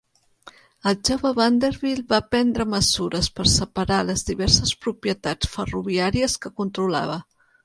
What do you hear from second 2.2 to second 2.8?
prendre